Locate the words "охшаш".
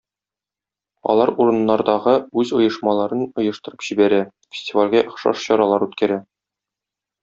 5.15-5.49